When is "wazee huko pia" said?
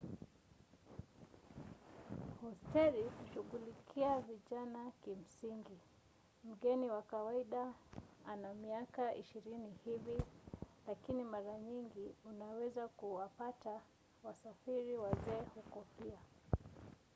14.97-16.19